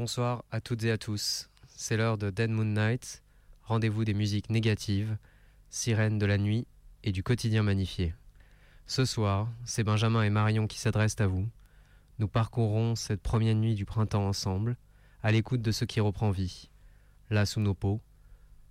Bonsoir 0.00 0.44
à 0.52 0.60
toutes 0.60 0.84
et 0.84 0.92
à 0.92 0.96
tous. 0.96 1.50
C'est 1.66 1.96
l'heure 1.96 2.18
de 2.18 2.30
Dead 2.30 2.50
Moon 2.50 2.64
Night, 2.64 3.24
rendez-vous 3.64 4.04
des 4.04 4.14
musiques 4.14 4.48
négatives, 4.48 5.16
sirènes 5.70 6.20
de 6.20 6.24
la 6.24 6.38
nuit 6.38 6.68
et 7.02 7.10
du 7.10 7.24
quotidien 7.24 7.64
magnifié. 7.64 8.14
Ce 8.86 9.04
soir, 9.04 9.48
c'est 9.64 9.82
Benjamin 9.82 10.22
et 10.22 10.30
Marion 10.30 10.68
qui 10.68 10.78
s'adressent 10.78 11.20
à 11.20 11.26
vous. 11.26 11.48
Nous 12.20 12.28
parcourrons 12.28 12.94
cette 12.94 13.22
première 13.22 13.56
nuit 13.56 13.74
du 13.74 13.86
printemps 13.86 14.28
ensemble, 14.28 14.76
à 15.24 15.32
l'écoute 15.32 15.62
de 15.62 15.72
ce 15.72 15.84
qui 15.84 15.98
reprend 15.98 16.30
vie, 16.30 16.70
là 17.28 17.44
sous 17.44 17.58
nos 17.58 17.74
peaux, 17.74 18.00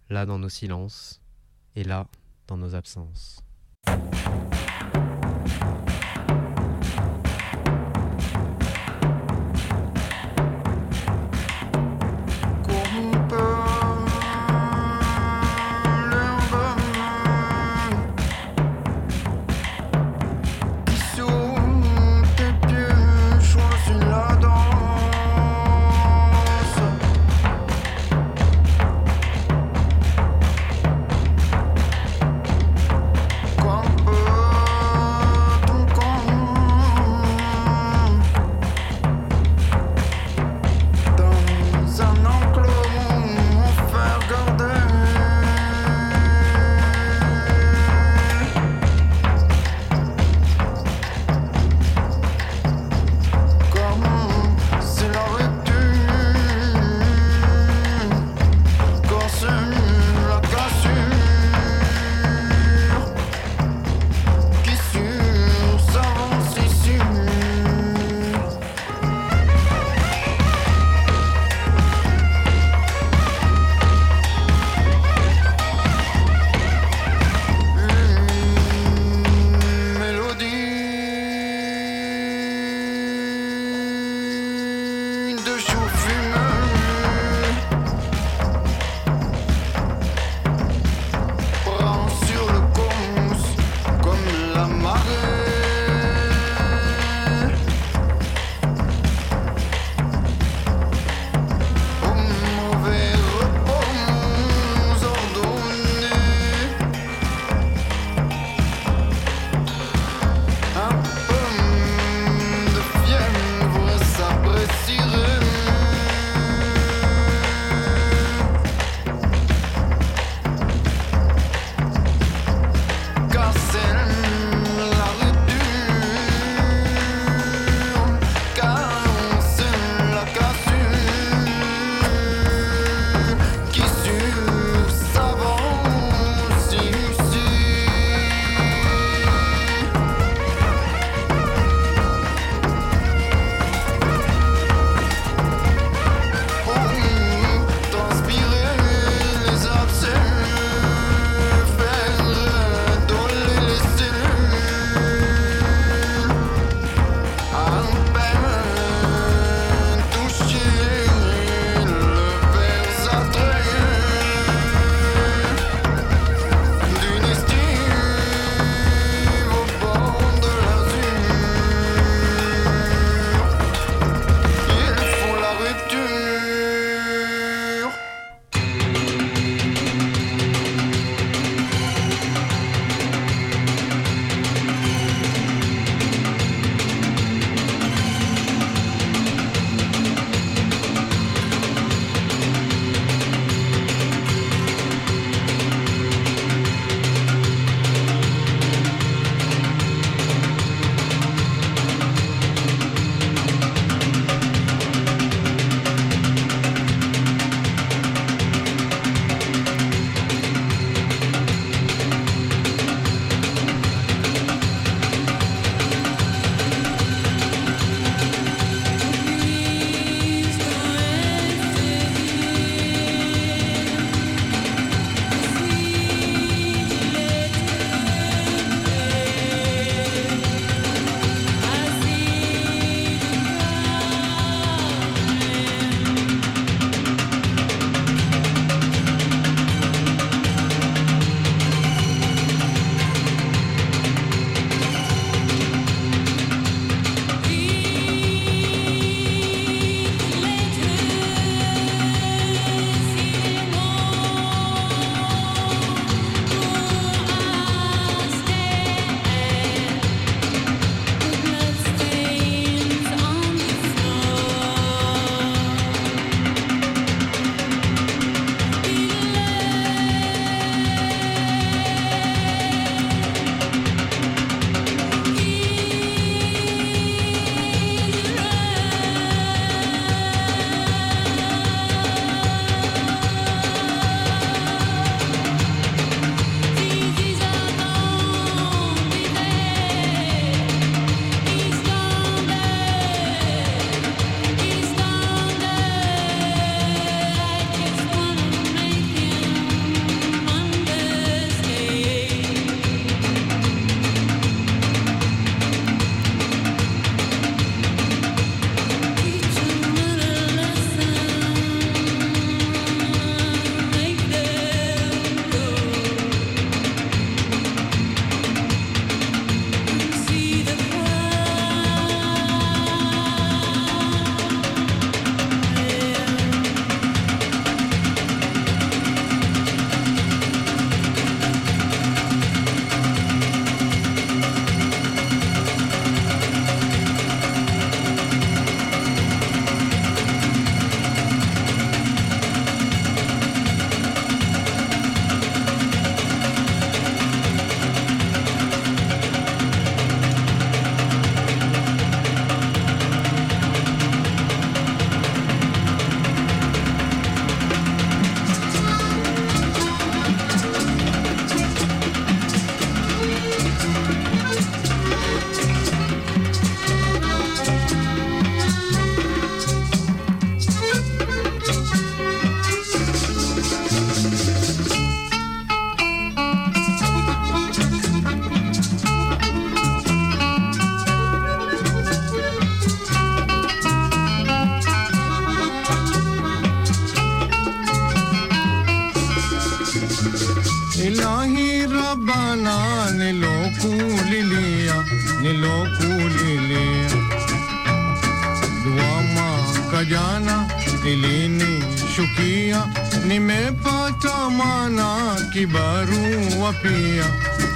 là 0.10 0.26
dans 0.26 0.40
nos 0.40 0.48
silences, 0.48 1.20
et 1.76 1.84
là 1.84 2.08
dans 2.48 2.56
nos 2.56 2.74
absences. 2.74 3.44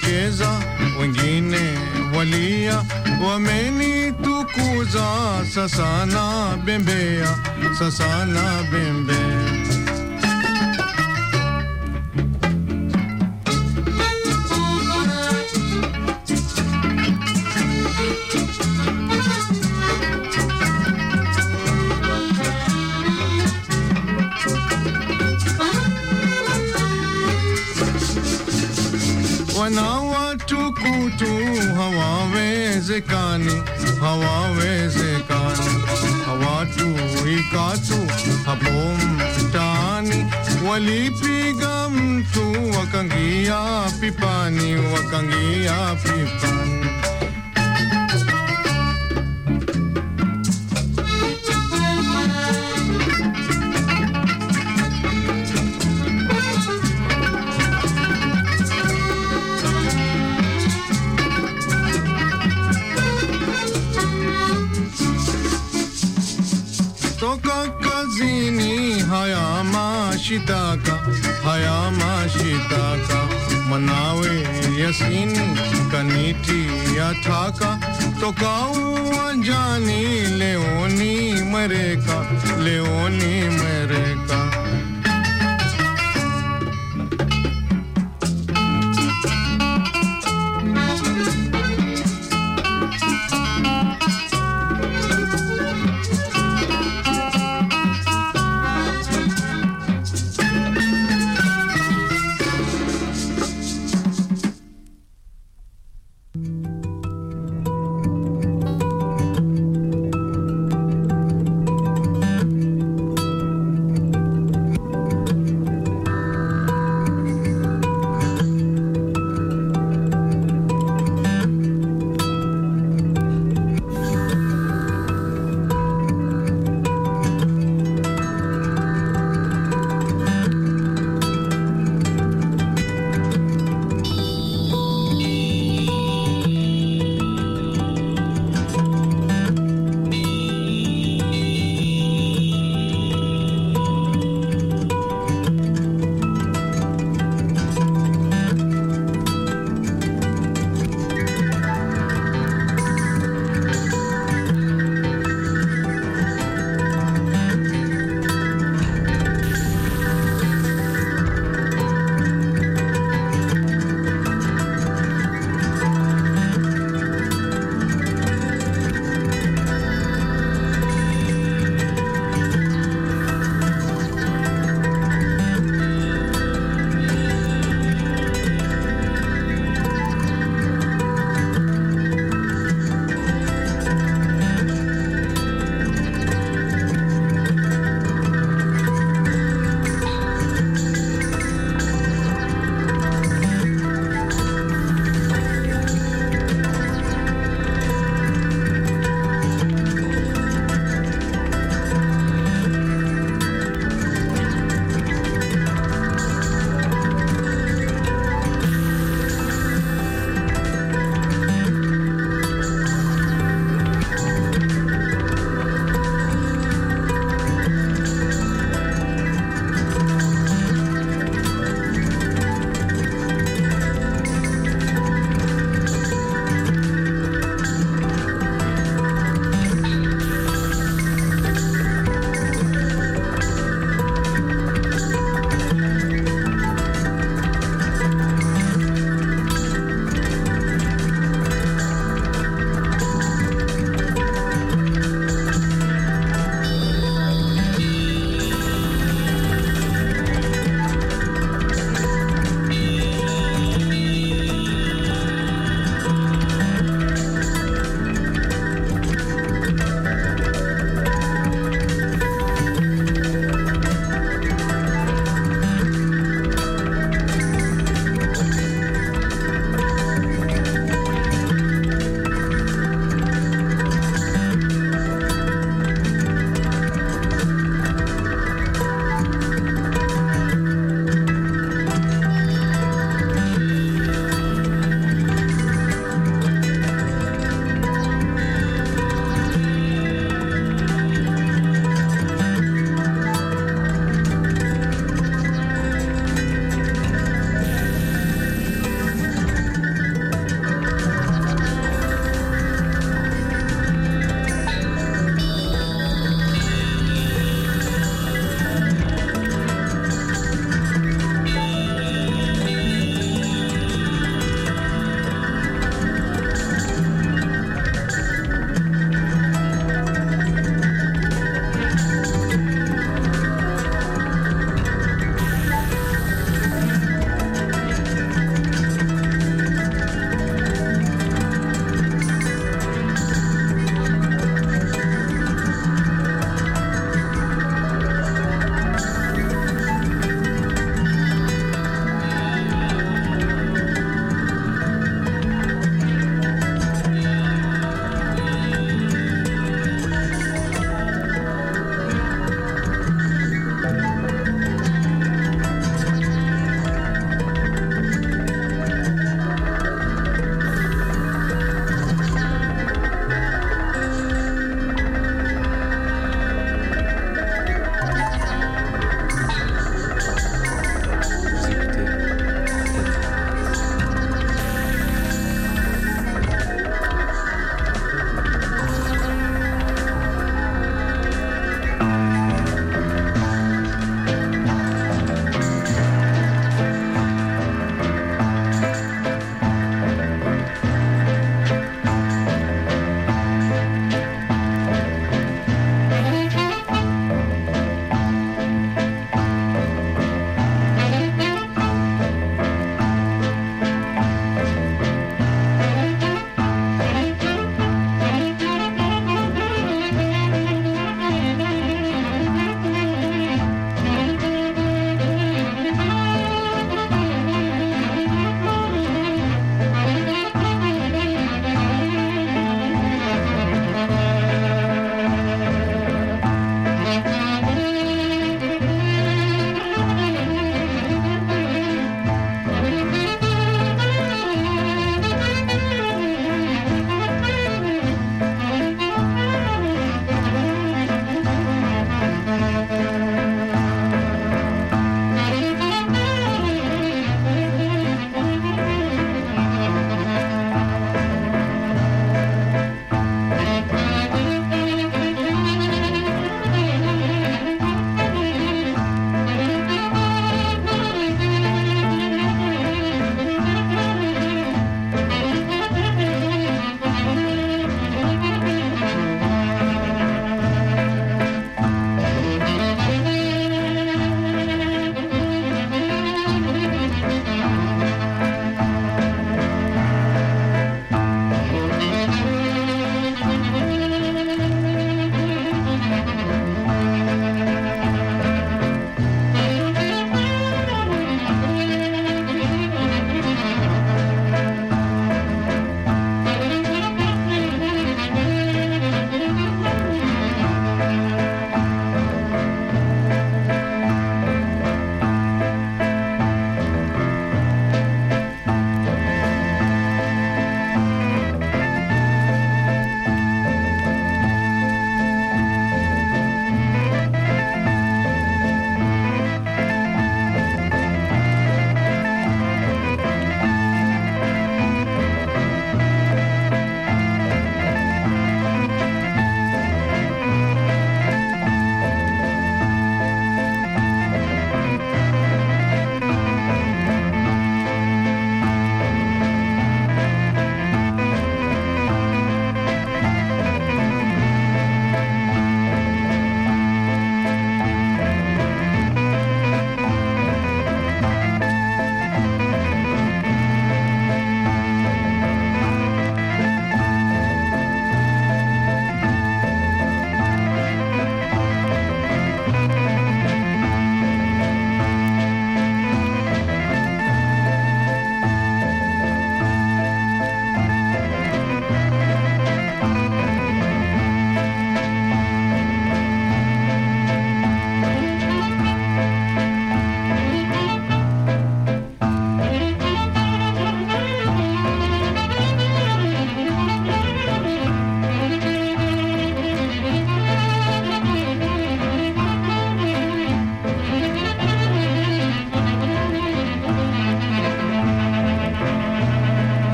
wacheza, 0.00 0.60
wengine 1.00 1.78
walia, 2.16 2.84
wamenitukuza, 3.26 5.04
sasa 5.54 6.06
na 6.06 6.56
bembea, 6.64 7.38
sasa 7.78 8.24
na 8.26 8.62
bembea. 8.62 9.39
से 32.90 33.00
हवा 34.02 34.38
वे 34.58 34.72
से 34.90 35.10
कान, 35.30 35.58
हवा 36.26 36.54
तू 36.74 36.86
ही 37.24 37.36
काचू 37.54 37.98
हबोम 38.50 39.18
टानी 39.54 40.22
वली 40.66 41.08
पी 41.20 41.52
गम 41.62 41.94
तू 42.34 42.42
वकंगिया 42.78 43.60
पी 44.00 44.10
पानी 44.22 44.74
वकंगिया 44.90 45.78
पी 46.02 46.24
पानी 46.42 46.79
शिता 70.30 70.76
का 70.86 70.94
हयामा 71.42 72.26
शिता 72.26 72.84
का, 73.06 73.20
मनावे 73.70 74.36
यसीन 74.78 75.32
कनीठी 75.90 76.62
था 77.26 77.42
का 77.58 77.70
तो 78.20 78.30
काऊ 78.30 79.42
जानी 79.42 80.02
लेओनी 80.38 81.42
मरे 81.52 81.96
का, 82.06 82.18
लेओनी 82.62 83.34
मरे 83.58 84.06
का 84.14 84.19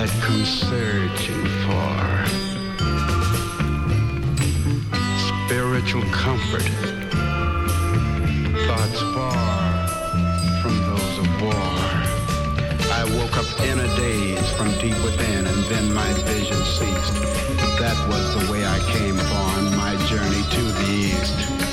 had 0.00 0.22
come 0.22 0.44
searching 0.46 1.44
for. 1.60 1.92
Spiritual 5.28 6.02
comfort, 6.04 6.64
thoughts 8.64 9.00
far 9.12 9.88
from 10.62 10.74
those 10.88 11.18
of 11.18 11.42
war. 11.42 11.70
I 12.98 13.04
woke 13.18 13.36
up 13.36 13.50
in 13.60 13.78
a 13.78 13.88
daze 13.96 14.50
from 14.52 14.70
deep 14.80 14.96
within, 15.04 15.46
and 15.46 15.62
then 15.64 15.92
my 15.92 16.10
vision 16.24 16.56
ceased. 16.64 17.16
That 17.78 17.98
was 18.08 18.24
the 18.40 18.50
way 18.50 18.64
I 18.64 18.78
came 18.94 19.18
upon 19.20 19.76
my 19.76 19.96
journey 20.06 20.42
to 20.56 20.62
the 20.80 20.90
east. 20.92 21.69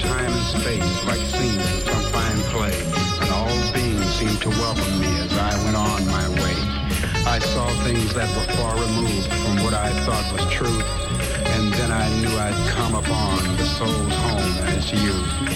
time 0.00 0.32
and 0.32 0.46
space 0.60 1.04
like 1.04 1.20
scenes 1.20 1.64
in 1.72 1.80
some 1.80 2.02
fine 2.12 2.40
play, 2.54 2.76
and 3.20 3.30
all 3.30 3.72
beings 3.72 4.06
seemed 4.14 4.40
to 4.42 4.50
welcome 4.50 5.00
me 5.00 5.08
as 5.20 5.36
I 5.36 5.52
went 5.64 5.76
on 5.76 6.06
my 6.06 6.28
way. 6.28 6.56
I 7.26 7.38
saw 7.38 7.66
things 7.84 8.14
that 8.14 8.28
were 8.36 8.52
far 8.54 8.74
removed 8.74 9.32
from 9.32 9.64
what 9.64 9.74
I 9.74 9.90
thought 10.04 10.32
was 10.32 10.52
truth, 10.52 10.88
and 11.54 11.72
then 11.74 11.90
I 11.90 12.08
knew 12.20 12.34
I'd 12.36 12.68
come 12.70 12.94
upon 12.94 13.56
the 13.56 13.64
soul's 13.64 14.14
home 14.14 14.58
as 14.76 14.92
you. 14.92 15.51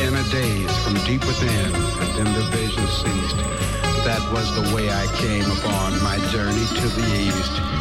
In 0.00 0.14
a 0.14 0.22
daze 0.30 0.76
from 0.84 0.94
deep 1.04 1.24
within, 1.26 1.72
then 2.16 2.32
the 2.32 2.46
vision 2.52 2.86
ceased. 2.86 3.36
That 4.04 4.22
was 4.32 4.46
the 4.54 4.74
way 4.74 4.90
I 4.90 5.06
came 5.16 5.50
upon 5.50 6.02
my 6.02 6.18
journey 6.30 6.66
to 6.66 6.88
the 6.88 7.06
east. 7.20 7.77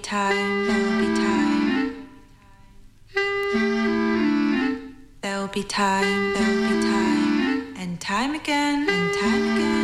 time, 0.00 0.66
there'll 0.66 1.00
be 1.00 1.14
time. 1.20 2.08
There'll 5.20 5.48
be 5.48 5.62
time, 5.62 6.32
there'll 6.34 6.68
be 6.68 6.80
time. 6.82 7.74
And 7.76 8.00
time 8.00 8.34
again, 8.34 8.88
and 8.88 9.14
time 9.14 9.56
again. 9.56 9.79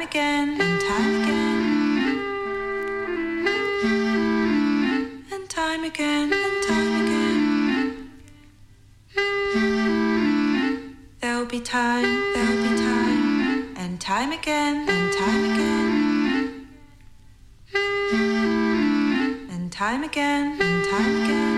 time 0.00 0.08
again, 0.08 0.60
and 0.60 0.80
time 0.80 1.22
again, 1.22 1.52
and 5.30 5.50
time 5.50 5.84
again, 5.84 6.32
and 6.32 6.62
time 6.66 7.02
again. 7.02 8.10
There'll 11.20 11.44
be 11.44 11.60
time, 11.60 12.32
there'll 12.32 12.62
be 12.62 12.76
time, 12.78 13.76
and 13.76 14.00
time 14.00 14.32
again, 14.32 14.88
and 14.88 15.12
time 15.12 15.44
again, 15.52 16.66
and 19.50 19.70
time 19.70 20.02
again, 20.02 20.62
and 20.62 20.84
time 20.86 21.24
again. 21.24 21.49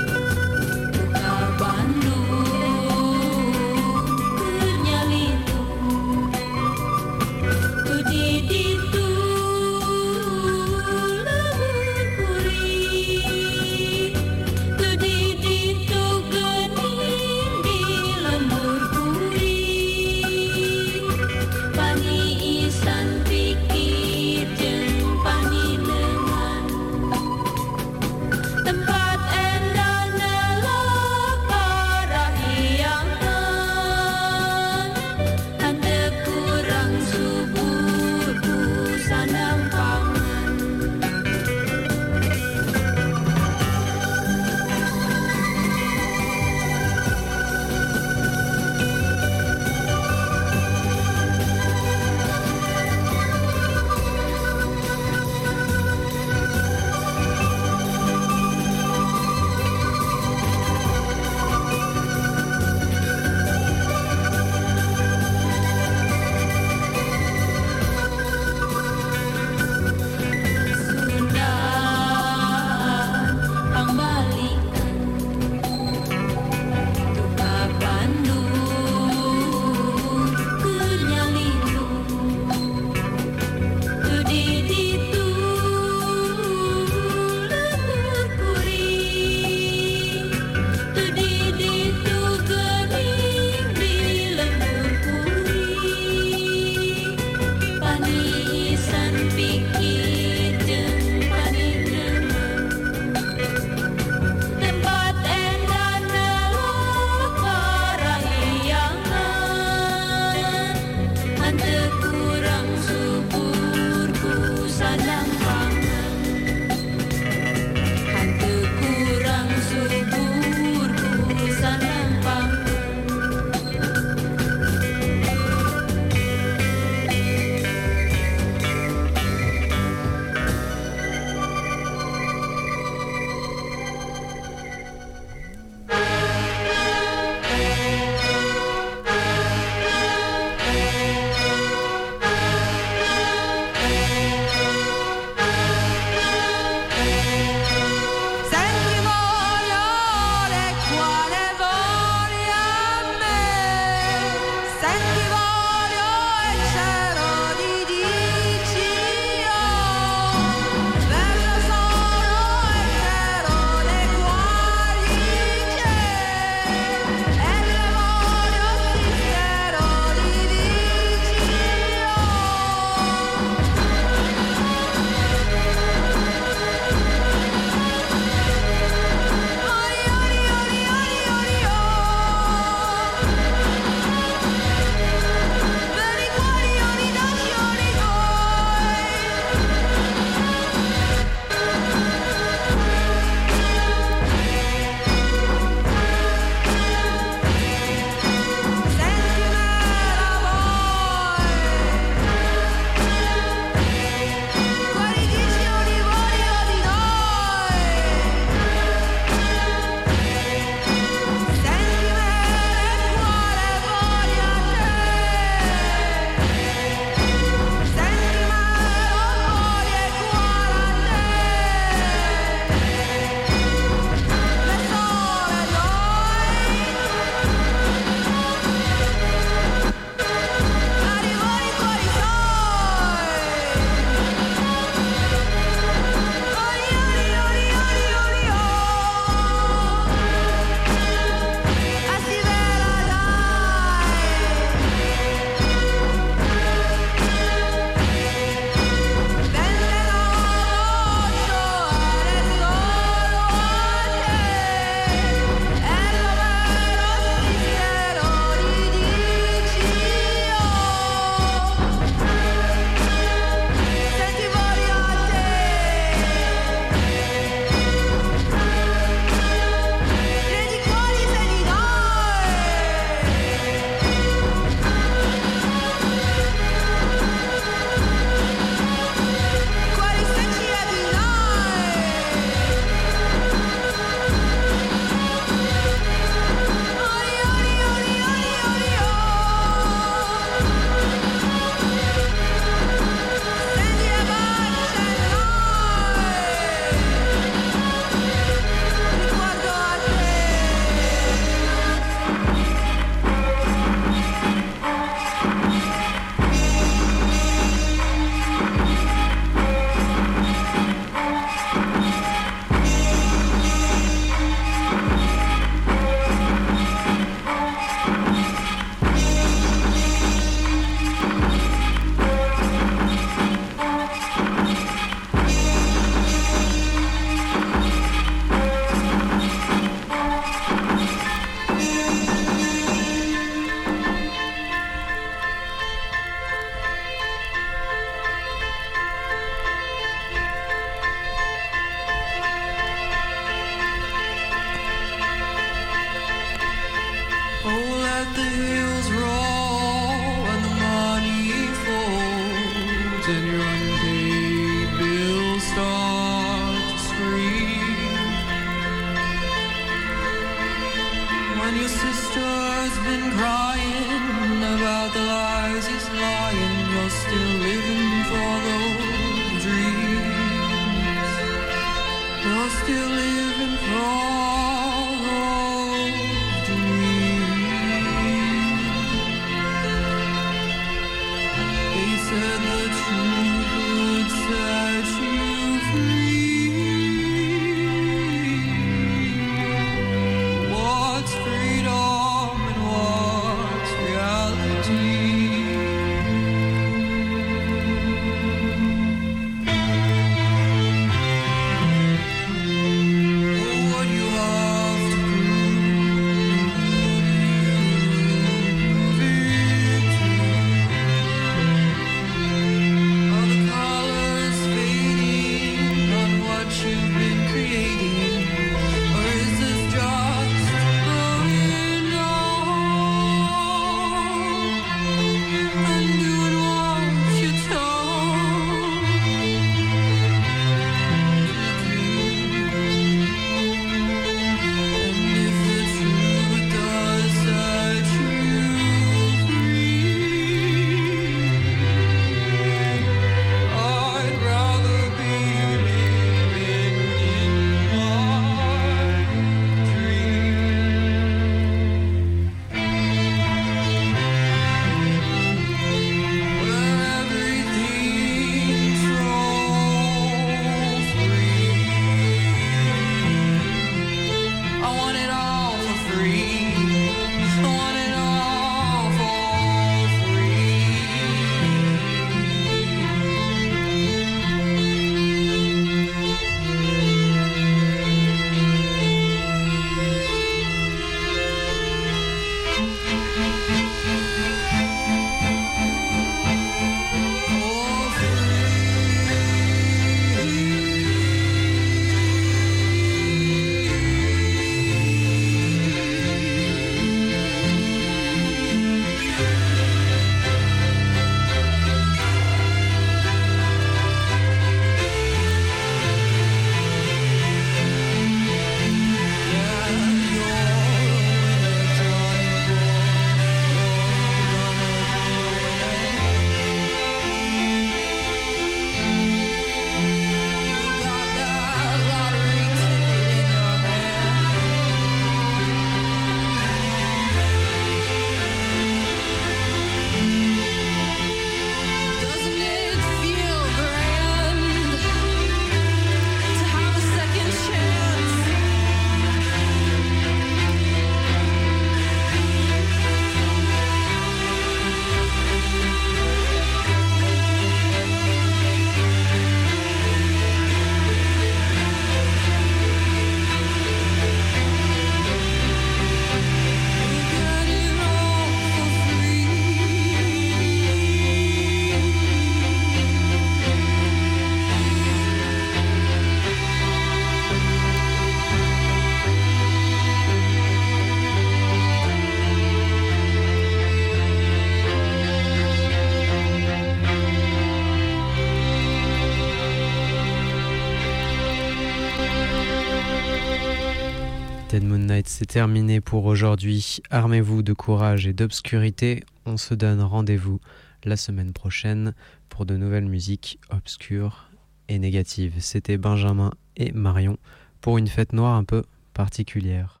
C'est 585.30 585.46
terminé 585.46 586.00
pour 586.00 586.24
aujourd'hui. 586.24 586.98
Armez-vous 587.10 587.62
de 587.62 587.72
courage 587.72 588.26
et 588.26 588.32
d'obscurité. 588.32 589.22
On 589.46 589.56
se 589.56 589.74
donne 589.74 590.02
rendez-vous 590.02 590.60
la 591.04 591.16
semaine 591.16 591.52
prochaine 591.52 592.14
pour 592.48 592.66
de 592.66 592.76
nouvelles 592.76 593.06
musiques 593.06 593.60
obscures 593.70 594.50
et 594.88 594.98
négatives. 594.98 595.54
C'était 595.60 595.98
Benjamin 595.98 596.50
et 596.76 596.90
Marion 596.90 597.38
pour 597.80 597.96
une 597.96 598.08
fête 598.08 598.32
noire 598.32 598.56
un 598.56 598.64
peu 598.64 598.82
particulière. 599.14 600.00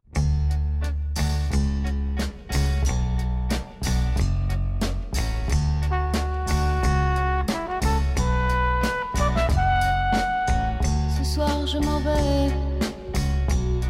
Je 11.72 11.78
m'en 11.78 12.00
vais, 12.00 12.39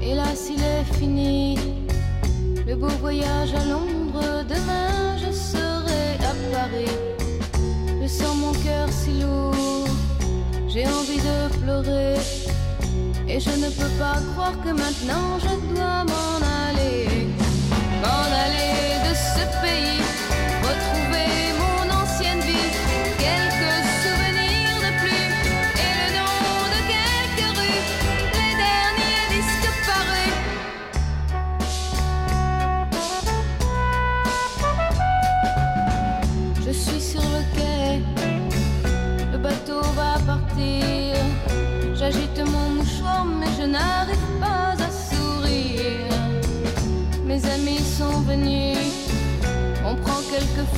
hélas 0.03 0.51
il 0.51 0.62
est 0.62 0.98
fini. 0.98 1.59
Le 2.66 2.74
beau 2.76 2.88
voyage 3.01 3.53
à 3.55 3.64
Londres, 3.64 4.44
demain 4.48 5.16
je 5.18 5.32
serai 5.32 6.14
à 6.30 6.32
Paris. 6.53 6.96
Je 8.03 8.07
sens 8.07 8.36
mon 8.36 8.53
cœur 8.53 8.88
si 8.90 9.12
lourd, 9.20 9.88
j'ai 10.68 10.86
envie 10.86 11.18
de 11.18 11.59
pleurer. 11.61 12.16
Et 13.28 13.38
je 13.38 13.51
ne 13.51 13.70
peux 13.70 13.92
pas 13.98 14.18
croire 14.32 14.57
que 14.64 14.70
maintenant 14.70 15.38
je 15.38 15.74
dois 15.74 16.05
m'en 16.05 16.36
aller. 16.68 17.07
M'en 18.03 18.24
aller 18.44 19.09
de 19.09 19.14
ce 19.14 19.44
pays, 19.62 19.99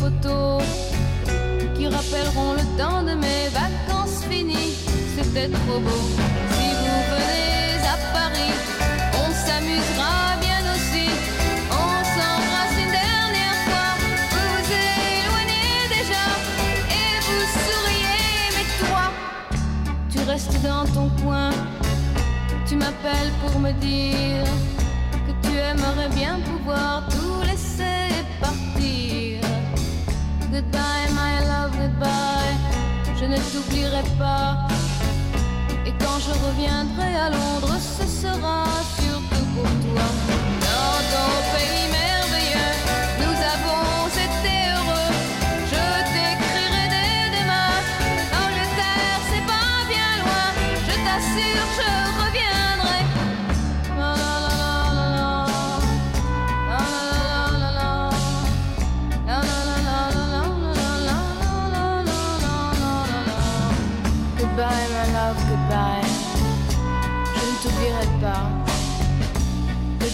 photos 0.03 0.62
qui 1.76 1.86
rappelleront 1.86 2.55
le 2.55 2.66
temps 2.80 3.03
de 3.03 3.14
mes 3.24 3.44
vacances 3.61 4.24
finies. 4.28 4.74
C'était 5.14 5.48
trop 5.48 5.78
beau. 5.78 6.03
Si 6.55 6.68
vous 6.80 7.00
venez 7.12 7.86
à 7.94 7.96
Paris, 8.16 8.55
on 9.22 9.28
s'amusera 9.44 10.14
bien 10.46 10.62
aussi. 10.74 11.07
On 11.84 11.94
s'embrasse 12.14 12.76
une 12.84 12.94
dernière 13.05 13.59
fois. 13.66 13.90
Vous 14.32 14.62
éloignez 14.90 15.78
déjà 15.96 16.26
et 16.98 17.11
vous 17.26 17.44
souriez. 17.64 18.34
Mais 18.57 18.66
toi, 18.82 19.05
tu 20.12 20.18
restes 20.30 20.59
dans 20.62 20.86
ton 20.96 21.09
coin. 21.22 21.50
Tu 22.66 22.74
m'appelles 22.74 23.32
pour 23.42 23.61
me 23.61 23.72
dire 23.72 24.46
que 25.26 25.32
tu 25.46 25.53
aimerais 25.70 26.11
bien 26.20 26.40
pouvoir 26.50 27.05
tout 27.09 27.41
Je 33.23 33.29
ne 33.29 33.37
t'oublierai 33.37 34.03
pas. 34.18 34.66
Et 35.87 35.93
quand 36.01 36.18
je 36.18 36.33
reviendrai 36.45 37.14
à 37.14 37.31
Londres, 37.31 37.79
ce 37.79 38.05
sera 38.05 38.64
surtout 38.99 39.47
pour 39.55 39.62
toi. 39.62 40.07
Dans 40.66 40.99
ton 41.12 41.31
pays 41.55 41.91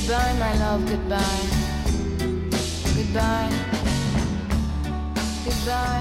Goodbye, 0.08 0.32
my 0.38 0.54
love, 0.58 0.88
goodbye. 0.88 1.20
Goodbye. 2.96 3.52
Goodbye. 5.44 5.97